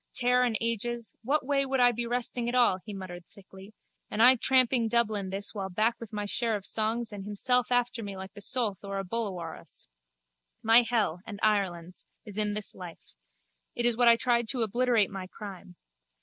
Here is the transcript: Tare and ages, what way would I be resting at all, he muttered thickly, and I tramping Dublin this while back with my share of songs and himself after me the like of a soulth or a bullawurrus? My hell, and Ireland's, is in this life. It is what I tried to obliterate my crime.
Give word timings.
Tare 0.15 0.41
and 0.43 0.57
ages, 0.59 1.13
what 1.21 1.45
way 1.45 1.63
would 1.63 1.79
I 1.79 1.91
be 1.91 2.07
resting 2.07 2.49
at 2.49 2.55
all, 2.55 2.79
he 2.83 2.91
muttered 2.91 3.23
thickly, 3.27 3.71
and 4.09 4.19
I 4.19 4.35
tramping 4.35 4.87
Dublin 4.87 5.29
this 5.29 5.53
while 5.53 5.69
back 5.69 5.99
with 5.99 6.11
my 6.11 6.25
share 6.25 6.55
of 6.55 6.65
songs 6.65 7.11
and 7.13 7.23
himself 7.23 7.71
after 7.71 8.01
me 8.01 8.13
the 8.13 8.17
like 8.17 8.31
of 8.31 8.37
a 8.37 8.41
soulth 8.41 8.79
or 8.83 8.97
a 8.97 9.03
bullawurrus? 9.03 9.85
My 10.63 10.81
hell, 10.81 11.21
and 11.27 11.39
Ireland's, 11.43 12.07
is 12.25 12.39
in 12.39 12.53
this 12.55 12.73
life. 12.73 13.13
It 13.75 13.85
is 13.85 13.95
what 13.95 14.07
I 14.07 14.15
tried 14.15 14.47
to 14.47 14.63
obliterate 14.63 15.11
my 15.11 15.27
crime. 15.27 15.75